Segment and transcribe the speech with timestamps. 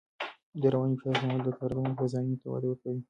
[0.61, 2.99] د رواني فشار کمول د کارکوونکو هوساینې ته وده ورکوي.